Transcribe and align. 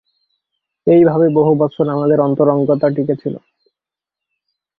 এইভাবে 0.87 1.27
বহু 1.29 1.51
বছর 1.55 1.85
আমাদের 1.89 2.19
অন্তরঙ্গতা 2.19 2.87
টিকে 2.89 3.15
ছিল। 3.15 3.35